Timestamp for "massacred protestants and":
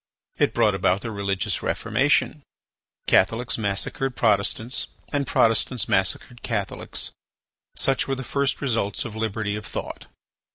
3.59-5.27